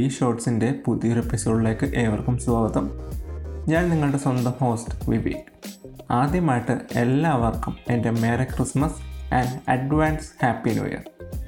B 0.00 0.08
ഷോർട്സിന്റെ 0.08 0.74
പുതിയൊരു 0.84 1.20
എപ്പിസോഡിലേക്ക് 1.20 1.86
ഏവർക്കും 1.86 2.38
സ്വാഗതം. 2.38 2.90
ഞാൻ 3.68 3.90
നിങ്ങളുടെ 3.90 4.16
സ്വന്തം 4.16 4.52
ഹോസ്റ്റ് 4.60 5.10
വിവേക്. 5.10 5.70
ആദ്യമായിട്ട് 6.10 6.78
എല്ലാവർക്കും 6.98 7.76
എന്റെ 7.88 8.10
merry 8.10 8.44
Christmas 8.44 8.94
and 9.34 9.70
advance 9.70 10.44
happy 10.44 10.70
new 10.70 10.84
year. 10.84 11.02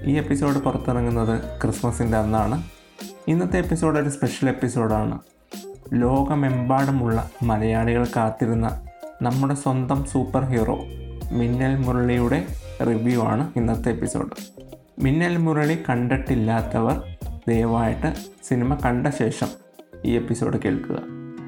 ഈ 0.04 0.12
എപ്പിസോഡ് 0.16 0.58
പുറത്തിറങ്ങുന്നത് 0.58 1.60
ക്രിസ്മസിന്റെ 1.62 2.18
അന്നാണ്. 2.18 2.62
ഇന്നത്തെ 3.28 3.58
എപ്പിസോഡ് 3.58 3.98
ഒരു 3.98 4.08
സ്പെഷ്യൽ 4.08 4.48
എപ്പിസോഡാണ് 4.48 5.18
ലോകമെമ്പാടുമുള്ള 5.92 7.30
മലയാളികൾ 7.42 8.06
കാത്തിരുന്ന 8.16 8.82
നമ്മുടെ 9.22 9.54
സ്വന്തം 9.54 10.04
സൂപ്പർ 10.04 10.44
ഹീറോ 10.44 10.78
മിന്നൽ 11.32 11.76
മുരളിയുടെ 11.78 12.46
റിവ്യൂ 12.82 13.22
ആണ് 13.22 13.52
ഇന്നത്തെ 13.56 13.90
എപ്പിസോഡ് 13.90 14.30
മിന്നൽ 14.98 15.36
മുരളി 15.36 15.78
കണ്ടിട്ടില്ലാത്തവർ 15.88 17.11
ദയവായിട്ട് 17.48 18.14
സിനിമ 18.42 18.74
കണ്ട 18.74 19.06
ശേഷം 19.06 19.46
ഈ 20.04 20.16
എപ്പിസോഡ് 20.16 20.58
കേൾക്കുക. 20.64 20.98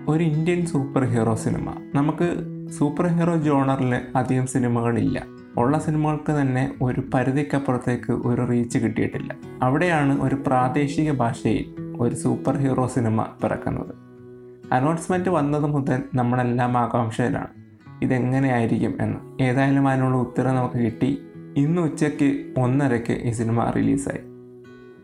ഒരു 0.08 0.24
ഇന്ത്യൻ 0.24 0.66
സൂപ്പർ 0.66 1.04
ഹീറോ 1.04 1.34
സിനിമ. 1.34 1.90
നമുക്ക് 1.94 2.34
സൂപ്പർ 2.70 3.06
ഹീറോ 3.06 3.36
ജോണറിൽ 3.36 4.00
അധികം 4.16 4.46
സിനിമകളില്ല. 4.46 5.26
ഉള്ള 5.56 5.78
സിനിമകൾക്ക് 5.78 6.32
തന്നെ 6.32 6.74
ഒരു 6.82 7.02
പരിധിക്കപ്പുറത്തേക്ക് 7.14 8.12
ഒരു 8.12 8.48
റീച്ച് 8.50 8.78
കിട്ടിയിട്ടില്ല. 8.78 9.36
അവിടെയാണ് 9.62 10.22
ഒരു 10.22 10.34
പ്രാദേശിക 10.34 11.12
ഭാഷയിൽ 11.12 11.74
ഒരു 12.00 12.14
സൂപ്പർ 12.14 12.56
ഹീറോ 12.56 12.86
സിനിമ 12.86 13.22
പിറക്കുന്നത്. 13.22 13.94
അനൗൺസ്മെന്റ് 14.72 15.28
വന്നത് 15.28 15.66
മുതൽ 15.66 16.02
നമ്മളെല്ലാം 16.14 16.78
ആകാംക്ഷയിലാണ്. 16.78 17.48
ഇതെങ്ങനെയായിരിക്കും 18.02 18.96
എന്ന്. 19.00 19.42
ഏതായാലും 19.42 19.88
അതിനുള്ള 19.88 20.16
ഉത്തരം 20.16 20.56
നമുക്ക് 20.56 20.74
കിട്ടി. 20.74 21.22
ഇന്ന് 21.56 21.82
ഉച്ചയ്ക്ക് 21.82 22.60
ഒന്നരയ്ക്ക് 22.60 23.12
ഈ 23.12 23.30
സിനിമ 23.30 23.70
റിലീസായി. 23.70 24.33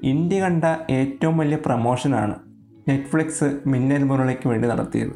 ഇന്ത്യ 0.03 0.41
കണ്ട 0.41 0.65
ഏറ്റവും 0.91 1.39
വലിയ 1.39 1.59
പ്രമോഷനാണ് 1.67 2.35
നെറ്റ്ഫ്ലിക്സ് 2.89 3.61
മിന്നൽ 3.67 4.05
മുരളിക്ക് 4.05 4.49
വേണ്ടി 4.49 4.69
നടത്തിയത്. 4.69 5.11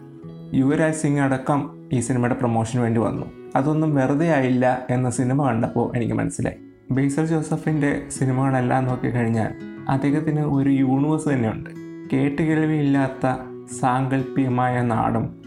യുവരാജ് 0.54 0.94
സിംഗ് 0.94 1.20
അടക്കം 1.20 1.88
ഈ 1.92 2.00
സിനിമയുടെ 2.00 2.34
പ്രൊമോഷന് 2.34 2.80
വേണ്ടി 2.80 3.00
വന്നു. 3.00 3.26
അതൊന്നും 3.56 3.94
വെറുതെ 3.94 4.28
ആയില്ല 4.28 4.86
എന്ന 4.90 5.10
സിനിമ 5.10 5.46
കണ്ടപ്പോൾ 5.46 5.96
എനിക്ക് 5.96 6.14
മനസ്സിലായി. 6.14 6.56
ബേസൽ 6.90 7.26
ജോസഫിന്റെ 7.26 8.02
സിനിമകളെല്ലാം 8.08 8.84
നോക്കിക്കഴിഞ്ഞാൽ 8.84 9.54
അദ്ദേഹത്തിന് 9.88 10.40
ഒരു 10.40 10.70
യൂണിവേഴ്സ് 10.70 11.28
തന്നെയുണ്ട്. 11.28 11.70
കേട്ടുകേൾവിയില്ലാത്ത 12.12 13.36
സാങ്കല്പികമായ 13.80 14.82
നാടും 14.82 15.42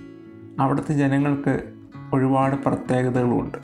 അവിടുത്തെ 0.59 0.93
ജനങ്ങൾക്ക് 0.93 1.63
ഒരുപാട് 2.13 2.55
പ്രത്യേകതകളുമുണ്ട്. 2.55 3.57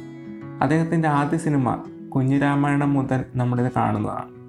അദ്ദേഹത്തിന്റെ 0.62 1.08
ആദ്യ 1.08 1.38
സിനിമ 1.38 1.84
കുഞ്ഞിരാമായണം 2.16 2.94
മുതൽ 2.94 3.24
നമ്മളിത് 3.36 3.72
കാണുന്നതാണ്. 3.76 4.43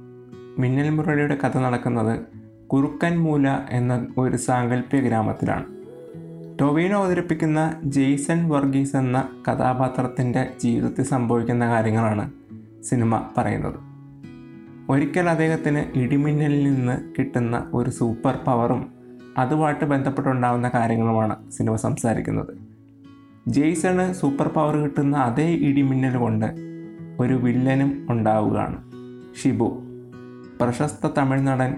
മിന്നൽ 0.58 0.90
മുരളിയുടെ 0.90 1.38
കഥ 1.44 1.58
നടക്കുന്നത് 1.58 2.20
കുറുക്കൻമൂല 2.68 3.48
എന്ന 3.70 4.06
ഒരു 4.18 4.36
സാങ്കല്പിക 4.36 5.00
ഗ്രാമത്തിലാണ്. 5.00 5.64
ടൊവീനോ 6.60 7.04
അവതരിപ്പിക്കുന്ന 7.04 7.80
ജെയ്സൺ 7.84 8.48
വർഗീസ് 8.48 8.96
എന്ന 8.96 9.28
കഥാപാത്രത്തിന്റെ 9.48 10.48
ജീവിതത്തിൽ 10.60 11.04
സംഭവിക്കുന്ന 11.04 11.68
കാര്യങ്ങളാണ് 11.68 12.32
സിനിമ 12.82 13.30
പറയുന്നത്. 13.38 13.74
ഒരിക്കൽ 14.88 15.28
അദ്ദേഹത്തിന് 15.28 15.98
ഇടിമിന്നലിൽ 15.98 16.64
നിന്ന് 16.64 17.12
കിട്ടുന്ന 17.18 17.70
ഒരു 17.74 17.90
സൂപ്പർ 17.90 18.38
പവറും 18.46 18.92
അതുമായിട്ട് 19.38 19.84
ബന്ധപ്പെട്ടുണ്ടാകുന്ന 19.84 20.70
കാര്യങ്ങളുമാണ് 20.74 21.50
സിനിമ 21.50 21.76
സംസാരിക്കുന്നത്. 21.76 22.56
ജെയ്സണ് 23.48 24.14
സൂപ്പർ 24.14 24.48
പവർ 24.48 24.76
കിട്ടുന്ന 24.76 25.16
അതേ 25.16 25.54
ഇടിമിന്നൽ 25.54 26.16
കൊണ്ട് 26.16 26.46
ഒരു 27.20 27.34
വില്ലനും 27.34 28.06
ഉണ്ടാവുകയാണ്. 28.10 28.84
ഷിബു 29.42 29.83
പ്രശസ്ത 30.60 31.08
തമിഴ് 31.18 31.46
നടൻ 31.46 31.74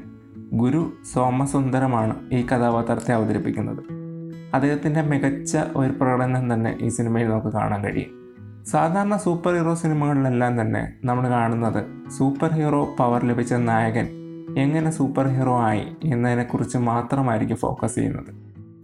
ഗുരു 0.52 0.92
സോമസുന്ദരമാണ് 1.12 2.16
ഈ 2.32 2.46
കഥാപാത്രത്തെ 2.46 3.12
അവതരിപ്പിക്കുന്നത്. 3.12 3.84
അദ്ദേഹത്തിന്റെ 4.54 5.02
മികച്ച 5.02 5.56
ഒരു 5.76 5.92
പ്രകടനം 5.92 6.54
തന്നെ 6.54 6.78
ഈ 6.80 6.88
സിനിമയിൽ 6.88 7.28
നമുക്ക് 7.28 7.46
കാണാൻ 7.46 7.84
കഴിയും. 7.84 8.34
സാധാരണ 8.64 9.16
സൂപ്പർ 9.16 9.52
ഹീറോ 9.52 9.74
സിനിമകളിലെല്ലാം 9.74 10.60
തന്നെ 10.60 10.92
നമ്മൾ 11.04 11.28
കാണുന്നത് 11.28 12.10
സൂപ്പർ 12.10 12.52
ഹീറോ 12.52 12.94
പവർ 12.98 13.24
ലഭിച്ച 13.24 13.54
നായകൻ 13.54 14.08
എങ്ങനെ 14.58 14.90
സൂപ്പർ 14.90 15.26
ഹീറോ 15.26 15.60
ആയി 15.60 15.86
എന്നതിനെക്കുറിച്ച് 16.04 16.78
മാത്രമായിരിക്കും 16.78 17.56
ഫോക്കസ് 17.56 17.94
ചെയ്യുന്നത്. 17.94 18.34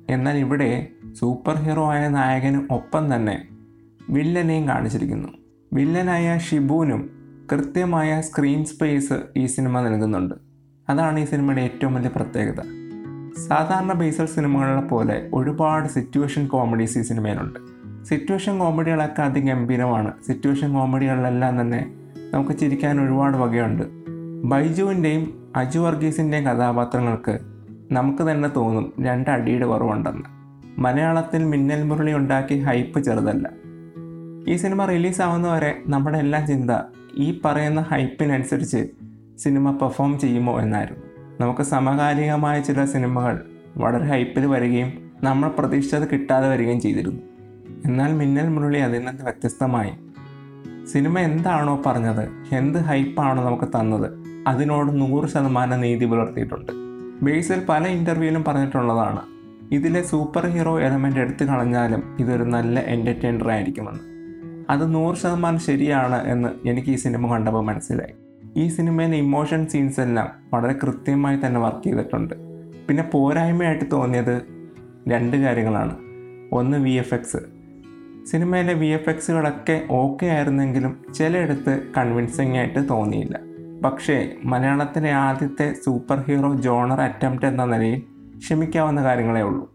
എന്നാൽ 0.09 0.37
ഇവിടെ 0.37 0.89
സൂപ്പർ 1.19 1.55
ഹീറോ 1.55 1.93
ആയ 1.93 2.09
നായകനും 2.09 2.69
ഒപ്പം 2.71 3.15
തന്നെ 3.15 3.49
വില്ലനെയും 4.11 4.69
കാണിച്ചിരിക്കുന്നു. 4.69 5.29
വില്ലനായ 5.73 6.39
ഷിബുവിനും 6.39 7.22
കൃത്യമായ 7.53 8.21
സ്ക്രീൻ 8.21 8.65
സ്പേസ് 8.65 9.13
ഈ 9.37 9.47
സിനിമ 9.47 9.81
നൽകുന്നുണ്ട്. 9.81 10.35
അതാണ് 10.89 11.21
ഈ 11.21 11.25
സിനിമയുടെ 11.25 11.61
ഏറ്റവും 11.61 11.95
വലിയ 11.95 12.11
പ്രത്യേകത. 12.17 12.61
സാധാരണ 13.49 13.93
ബേസൽ 13.93 14.27
സിനിമകളെ 14.27 14.81
പോലെ 14.81 15.31
ഒരുപാട് 15.35 15.89
സിറ്റുവേഷൻ 15.89 16.47
കോമഡീസ് 16.47 16.99
ഈ 16.99 17.03
സിനിമയിലുണ്ട് 17.03 17.59
സിറ്റുവേഷൻ 18.05 18.59
കോമഡികളൊക്കെ 18.59 19.23
അതിഗംഭീരമാണ്. 19.23 20.13
സിറ്റുവേഷൻ 20.27 20.73
കോമഡികളിലെല്ലാം 20.73 21.61
തന്നെ 21.61 21.93
നമുക്ക് 22.35 22.59
ചിരിക്കാൻ 22.59 23.01
ഒരുപാട് 23.01 23.37
വകയുണ്ട്. 23.37 23.83
ബൈജുവിന്റെയും 24.45 25.53
അജു 25.57 25.79
വർഗീസിന്റെയും 25.79 26.45
കഥാപാത്രങ്ങൾക്ക് 26.45 27.39
നമുക്ക് 27.93 28.23
തന്നെ 28.23 28.49
തോന്നും 28.49 28.93
രണ്ട് 29.01 29.31
രണ്ടടിയുടെ 29.31 29.67
കുറവുണ്ടെന്ന്. 29.67 30.23
മലയാളത്തിൽ 30.81 31.45
മിന്നൽ 31.45 31.83
മുരളി 31.83 32.13
ഉണ്ടാക്കി 32.13 32.55
ഹൈപ്പ് 32.55 33.01
ചെറുതല്ല. 33.01 33.51
ഈ 34.49 34.57
സിനിമ 34.57 34.85
റിലീസാവുന്നവരെ 34.85 35.83
നമ്മുടെ 35.87 36.19
എല്ലാം 36.19 36.47
ചിന്ത 36.47 36.71
ഈ 37.17 37.41
പറയുന്ന 37.45 37.81
ഹൈപ്പിനനുസരിച്ച് 37.81 38.89
സിനിമ 39.39 39.71
പെർഫോം 39.71 40.19
ചെയ്യുമോ 40.19 40.61
എന്നായിരുന്നു. 40.61 41.03
നമുക്ക് 41.41 41.63
സമകാലികമായ 41.63 42.61
ചില 42.61 42.85
സിനിമകൾ 42.85 43.45
വളരെ 43.77 44.05
ഹൈപ്പിൽ 44.05 44.47
വരികയും 44.47 44.93
നമ്മൾ 45.23 45.49
പ്രതീക്ഷിച്ചത് 45.49 46.09
കിട്ടാതെ 46.13 46.49
വരികയും 46.49 46.81
ചെയ്തിരുന്നു. 46.81 47.21
എന്നാൽ 47.87 48.13
മിന്നൽ 48.13 48.49
മുരളി 48.49 48.79
അതിൽ 48.79 49.05
നിന്ന് 49.05 49.23
വ്യത്യസ്തമായി 49.23 49.93
സിനിമ 50.87 51.19
എന്താണോ 51.19 51.83
പറഞ്ഞത് 51.87 52.55
എന്ത് 52.55 52.79
ഹൈപ്പാണോ 52.79 53.45
നമുക്ക് 53.45 53.65
തന്നത് 53.65 54.33
അതിനോട് 54.47 55.01
നൂറ് 55.01 55.29
ശതമാനം 55.29 55.81
നീതി 55.81 56.05
പുലർത്തിയിട്ടുണ്ട്. 56.05 56.73
ബേസിൽ 57.23 57.63
പല 57.69 57.87
ഇന്റർവ്യൂവിലും 57.87 58.45
പറഞ്ഞിട്ടുള്ളതാണ് 58.45 59.21
ഇതിലെ 59.73 60.03
സൂപ്പർ 60.03 60.47
ഹീറോ 60.47 60.81
എലമെന്റ് 60.81 61.21
എടുത്തു 61.21 61.45
കളഞ്ഞാലും 61.45 62.17
ഇതൊരു 62.21 62.45
നല്ല 62.45 62.81
എന്റർടൈനർ 62.81 63.51
ആയിരിക്കുമെന്ന് 63.51 64.12
അത് 64.71 64.95
നൂറ് 64.95 65.17
ശതമാനം 65.17 65.59
ശരിയാണ് 65.59 66.27
എന്ന് 66.27 66.69
എനിക്ക് 66.69 66.89
ഈ 66.89 66.97
സിനിമ 66.97 67.35
കണ്ടപ്പോൾ 67.35 67.65
മനസ്സിലായി. 67.65 68.15
ഈ 68.57 68.69
സിനിമയിലെ 68.69 69.17
ഇമോഷൻ 69.17 69.67
സീൻസ് 69.67 70.01
എല്ലാം 70.01 70.29
വളരെ 70.55 70.73
കൃത്യമായി 70.83 71.39
തന്നെ 71.47 71.61
വർക്ക് 71.61 71.85
ചെയ്തിട്ടുണ്ട്. 71.85 72.35
പിന്നെ 72.89 73.03
പോരായ്മയായിട്ട് 73.03 73.85
തോന്നിയത് 73.93 74.43
രണ്ട് 75.09 75.37
കാര്യങ്ങളാണ്. 75.37 75.97
ഒന്ന് 76.53 76.79
വി 76.79 76.91
എഫ് 76.91 77.15
എക്സ് 77.15 77.37
സിനിമയിലെ 78.31 78.73
വി 78.73 78.87
എഫ് 78.87 79.11
എക്സുകളൊക്കെ 79.11 79.83
ഓക്കെ 79.91 80.27
ആയിരുന്നെങ്കിലും 80.27 81.05
ചിലയിടത്ത് 81.15 81.83
കൺവിൻസിങ് 81.99 82.57
ആയിട്ട് 82.57 82.89
തോന്നിയില്ല. 82.91 83.41
പക്ഷേ 83.85 84.33
മലയാളത്തിലെ 84.45 85.11
ആദ്യത്തെ 85.11 85.75
സൂപ്പർ 85.85 86.19
ഹീറോ 86.19 86.55
ജോണർ 86.55 87.01
അറ്റംപ്റ്റ് 87.01 87.47
എന്ന 87.47 87.65
നിലയിൽ 87.65 88.03
ക്ഷമിക്കാവുന്ന 88.39 89.03
കാര്യങ്ങളേ 89.03 89.41
ഉള്ളൂ. 89.41 89.73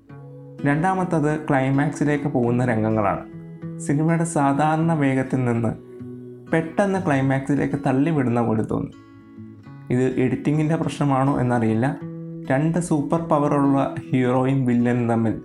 രണ്ടാമത്തത് 0.65 1.39
ക്ലൈമാക്സിലേക്ക് 1.49 2.25
പോകുന്ന 2.25 2.65
രംഗങ്ങളാണ്. 2.65 3.36
സിനിമയുടെ 3.79 4.23
സാധാരണ 4.23 4.93
വേഗത്തിൽ 4.93 5.45
നിന്ന് 5.45 5.75
പെട്ടെന്ന് 6.51 7.05
ക്ലൈമാക്സിലേക്ക് 7.05 7.75
തള്ളിവിടുന്ന 7.85 8.41
പോലെ 8.41 8.63
തോന്നി. 8.63 8.91
ഇത് 9.93 10.19
എഡിറ്റിങ്ങിന്റെ 10.19 10.75
പ്രശ്നമാണോ 10.75 11.39
എന്നറിയില്ല. 11.39 11.97
രണ്ട് 12.49 12.77
സൂപ്പർ 12.77 13.21
പവറുള്ള 13.21 13.95
ഹീറോയും 14.11 14.65
വില്ലനും 14.65 15.09
തമ്മിൽ 15.09 15.41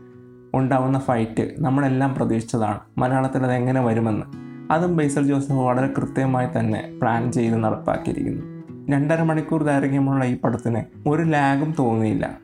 ഉണ്ടാവുന്ന 0.54 0.98
ഫൈറ്റ് 0.98 1.54
നമ്മളെല്ലാം 1.58 2.14
പ്രതീക്ഷിച്ചതാണ്. 2.14 2.80
മലയാളത്തിൽ 2.98 3.42
അത് 3.42 3.52
എങ്ങനെ 3.52 3.80
വരുമെന്ന്. 3.80 4.26
അതും 4.72 4.96
ബേസൽ 4.96 5.26
ജോസഫ് 5.26 5.52
വളരെ 5.52 5.86
കൃത്യമായി 5.86 6.48
തന്നെ 6.60 6.98
പ്ലാൻ 7.02 7.32
ചെയ്ത് 7.32 7.56
നടപ്പാക്കിയിരിക്കുന്നു. 7.56 8.62
രണ്ടര 8.90 9.22
മണിക്കൂർ 9.22 9.62
ദൈർഘ്യമുള്ള 9.62 10.24
ഈ 10.24 10.40
പടത്തിന് 10.40 11.08
ഒരു 11.08 11.22
ലാഗും 11.22 11.74
തോന്നിയില്ല. 11.78 12.38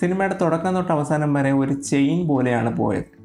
സിനിമയുടെ 0.00 0.36
തുടക്കം 0.40 0.74
തൊട്ട് 0.74 0.92
അവസാനം 0.92 1.34
വരെ 1.34 1.52
ഒരു 1.52 1.72
ചെയിൻ 1.72 2.28
പോലെയാണ് 2.28 2.76
പോയത്. 2.76 3.15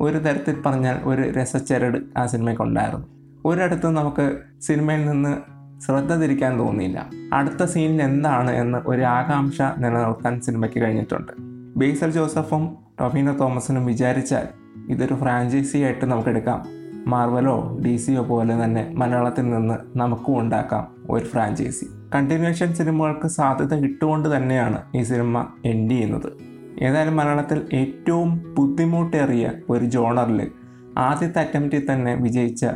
ഒരു 0.00 0.18
തരത്തിൽ 0.18 0.62
പറഞ്ഞാൽ 0.66 0.98
ഒരു 1.04 1.22
രസച്ചരട് 1.22 1.98
ആ 2.18 2.26
സിനിമയ്ക്കുണ്ടായിരുന്നു. 2.26 3.06
ഒരിടത്ത് 3.44 3.86
നമുക്ക് 3.86 4.38
സിനിമയിൽ 4.60 5.06
നിന്ന് 5.06 5.36
ശ്രദ്ധ 5.80 6.14
തിരിക്കാൻ 6.14 6.58
തോന്നിയില്ല. 6.58 7.10
അടുത്ത 7.32 7.64
സീനിൽ 7.64 8.02
എന്താണ് 8.02 8.50
എന്ന് 8.50 8.78
ഒരു 8.86 9.02
ആകാംക്ഷ 9.02 9.62
നിലനിർത്താൻ 9.62 10.40
സിനിമയ്ക്ക് 10.40 10.78
കഴിഞ്ഞിട്ടുണ്ട്. 10.78 11.32
ബേസൽ 11.76 12.10
ജോസഫും 12.10 12.76
ടൊഫീനോ 13.00 13.32
തോമസിനും 13.32 13.86
വിചാരിച്ചാൽ 13.86 14.48
ഇതൊരു 14.88 15.14
ഫ്രാഞ്ചൈസി 15.14 15.78
ആയിട്ട് 15.78 16.04
നമുക്ക് 16.04 16.28
എടുക്കാം 16.28 16.64
മാർവലോ 17.06 17.78
ഡി 17.84 17.96
സിയോ 17.96 18.22
പോലെ 18.22 18.64
തന്നെ 18.64 18.92
മലയാളത്തിൽ 18.94 19.50
നിന്ന് 19.50 19.98
നമുക്കും 19.98 20.38
ഉണ്ടാക്കാം 20.38 20.88
ഒരു 21.10 21.24
ഫ്രാഞ്ചൈസി. 21.24 21.86
കണ്ടിന്യൂഷൻ 22.14 22.74
സിനിമകൾക്ക് 22.74 23.28
സാധ്യത 23.28 23.74
കിട്ടുകൊണ്ട് 23.74 24.36
തന്നെയാണ് 24.36 24.82
ഈ 24.94 25.02
സിനിമ 25.02 25.46
എൻഡ് 25.64 25.90
ചെയ്യുന്നത്. 25.90 26.49
ഏതായാലും 26.82 27.16
മലയാളത്തിൽ 27.16 27.66
ഏറ്റവും 27.72 28.54
ബുദ്ധിമുട്ടേറിയ 28.58 29.50
ഒരു 29.70 29.84
ജോണറിൽ 29.84 30.50
ആദ്യത്തെ 30.98 31.38
അറ്റംപ്റ്റിൽ 31.38 31.92
തന്നെ 31.92 32.14
വിജയിച്ച 32.14 32.66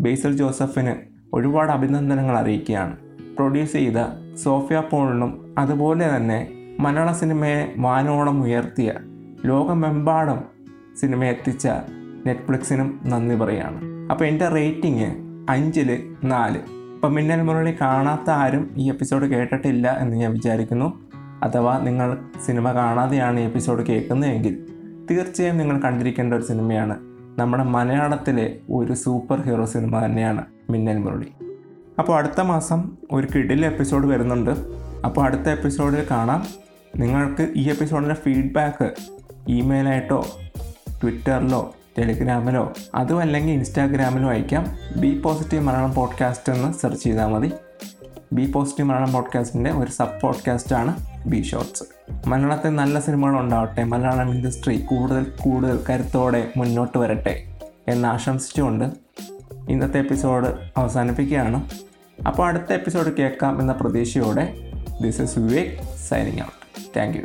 ബേസൽ 0.00 0.36
ജോസഫിന് 0.36 0.94
ഒരുപാട് 1.34 1.72
അഭിനന്ദനങ്ങൾ 1.72 2.36
അറിയിക്കുകയാണ്. 2.36 2.96
പ്രൊഡ്യൂസ് 3.36 3.72
ചെയ്ത 3.72 3.96
സോഫിയ 4.34 4.82
പോളിനും 4.90 5.54
അതുപോലെ 5.58 6.16
തന്നെ 6.16 6.48
മലയാള 6.80 7.12
സിനിമയെ 7.12 7.74
വാനോളം 7.78 8.42
ഉയർത്തിയ 8.42 8.92
ലോകമെമ്പാടും 9.44 10.44
സിനിമ 11.00 11.24
എത്തിച്ച 11.24 11.68
നെറ്റ്ഫ്ലിക്സിനും 12.26 13.00
നന്ദി 13.06 13.34
പറയുകയാണ്. 13.34 14.10
അപ്പോൾ 14.10 14.24
എന്റെ 14.24 14.48
റേറ്റിംഗ് 14.48 15.14
അഞ്ചിൽ 15.50 16.16
നാല്. 16.24 16.58
അപ്പം 16.94 17.14
മിന്നൽ 17.14 17.42
മുരളി 17.42 17.76
കാണാത്ത 17.80 18.30
ആരും 18.30 18.74
ഈ 18.76 18.88
എപ്പിസോഡ് 18.88 19.24
കേട്ടിട്ടില്ല 19.24 19.96
എന്ന് 20.00 20.16
ഞാൻ 20.16 20.32
വിചാരിക്കുന്നു. 20.32 21.03
അഥവാ 21.42 21.78
നിങ്ങൾ 21.78 22.18
സിനിമ 22.46 22.72
കാണാതെയാണ് 22.72 23.40
ഈ 23.40 23.42
എപ്പിസോഡ് 23.42 23.86
കേൾക്കുന്നതെങ്കിൽ 23.86 24.66
തീർച്ചയായും 25.10 25.58
നിങ്ങൾ 25.58 25.80
കണ്ടിരിക്കേണ്ട 25.80 26.34
ഒരു 26.34 26.42
സിനിമയാണ്. 26.42 26.96
നമ്മുടെ 27.38 27.62
മലയാളത്തിലെ 27.62 28.56
ഒരു 28.70 28.92
സൂപ്പർ 28.92 29.40
ഹീറോ 29.40 29.66
സിനിമ 29.66 30.04
തന്നെയാണ് 30.04 30.44
മിന്നൽ 30.70 30.98
മുരളി. 30.98 31.32
അപ്പോൾ 31.98 32.16
അടുത്ത 32.16 32.40
മാസം 32.40 32.96
ഒരു 33.12 33.28
കിടിൽ 33.34 33.66
എപ്പിസോഡ് 33.66 34.06
വരുന്നുണ്ട്. 34.06 34.50
അപ്പോൾ 35.04 35.24
അടുത്ത 35.24 35.48
എപ്പിസോഡിൽ 35.48 36.06
കാണാം. 36.10 36.46
നിങ്ങൾക്ക് 36.96 37.52
ഈ 37.56 37.68
എപ്പിസോഡിന്റെ 37.68 38.14
ഫീഡ്ബാക്ക് 38.14 38.90
ഇമെയിലായിട്ടോ 39.48 40.26
ട്വിറ്ററിലോ 41.02 41.74
ടെലിഗ്രാമിലോ 41.98 42.72
അതുമല്ലെങ്കിൽ 42.94 43.52
ഇൻസ്റ്റാഗ്രാമിലോ 43.52 44.28
അയക്കാം. 44.28 44.66
ബി 45.00 45.18
പോസിറ്റീവ് 45.18 45.62
മലയാളം 45.62 45.94
പോഡ്കാസ്റ്റ് 45.94 46.52
എന്ന് 46.52 46.72
സെർച്ച് 46.72 47.04
ചെയ്താൽ 47.04 47.26
മതി. 47.26 47.52
ബി 48.34 48.50
പോസിറ്റീവ് 48.50 48.88
മലയാളം 48.88 49.12
പോഡ്കാസ്റ്റിന്റെ 49.12 49.70
ഒരു 49.70 49.90
സബ് 49.90 50.20
പോഡ്കാസ്റ്റാണ് 50.20 50.96
ബി 51.26 51.42
ഷോർട്സ്. 51.42 51.84
മലയാളത്തിൽ 52.26 52.68
നല്ല 52.68 53.00
സിനിമകൾ 53.00 53.40
ഉണ്ടാവട്ടെ 53.40 53.84
മലയാളം 53.84 54.30
ഇൻഡസ്ട്രി 54.30 54.76
കൂടുതൽ 54.76 55.32
കൂടുതൽ 55.40 55.84
കരുത്തോടെ 55.90 56.52
മുന്നോട്ട് 56.56 56.98
വരട്ടെ 56.98 57.58
എന്ന് 57.88 58.08
ആശംസിച്ചുകൊണ്ട് 58.08 58.84
ഇന്നത്തെ 59.68 59.98
എപ്പിസോഡ് 59.98 60.70
അവസാനിപ്പിക്കുകയാണ്. 60.76 61.64
അപ്പോൾ 62.26 62.46
അടുത്ത 62.46 62.72
എപ്പിസോഡ് 62.72 63.16
കേൾക്കാം 63.16 63.60
എന്ന 63.60 63.72
പ്രതീക്ഷയോടെ 63.72 64.54
this 65.02 65.22
is 65.22 65.38
Vivek 65.38 65.96
signing 66.08 66.40
out 66.40 66.90
thank 66.96 67.18
you 67.18 67.22